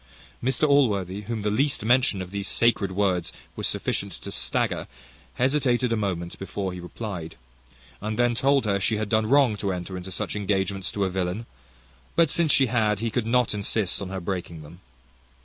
[0.43, 4.87] Mr Allworthy, whom the least mention of those sacred words was sufficient to stagger,
[5.35, 7.35] hesitated a moment before he replied,
[8.01, 11.09] and then told her, she had done wrong to enter into such engagements to a
[11.11, 11.45] villain;
[12.15, 14.79] but since she had, he could not insist on her breaking them.